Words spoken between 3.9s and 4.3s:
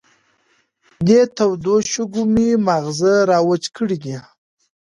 دي.